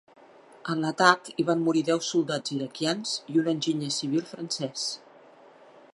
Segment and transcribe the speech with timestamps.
[0.73, 4.91] En l'atac hi van morir deu soldats iraquians i un enginyer civil francès.